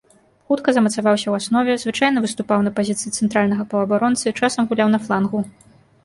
Хутка 0.51 0.73
замацаваўся 0.75 1.23
ў 1.29 1.33
аснове, 1.41 1.75
звычайна 1.83 2.23
выступаў 2.23 2.63
на 2.67 2.71
пазіцыі 2.79 3.11
цэнтральнага 3.17 3.65
паўабаронцы, 3.73 4.33
часам 4.47 4.63
гуляў 4.73 4.89
на 4.95 4.99
флангу. 5.05 5.39